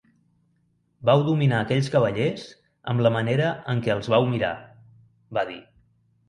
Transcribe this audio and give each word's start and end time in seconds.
"Vau 1.09 1.19
dominar 1.27 1.59
aquells 1.65 1.89
cavallers 1.95 2.45
amb 2.95 3.05
la 3.09 3.13
manera 3.17 3.51
en 3.75 3.85
què 3.85 3.93
els 3.97 4.11
vau 4.15 4.27
mirar", 4.33 4.51
va 5.39 5.47
dir. 5.53 5.61